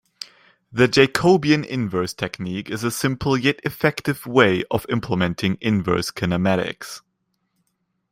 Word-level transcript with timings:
The 0.71 0.87
Jacobian 0.87 1.63
inverse 1.63 2.11
technique 2.15 2.71
is 2.71 2.83
a 2.83 2.89
simple 2.89 3.37
yet 3.37 3.59
effective 3.63 4.25
way 4.25 4.63
of 4.71 4.87
implementing 4.89 5.59
inverse 5.61 6.09
kinematics. 6.09 7.01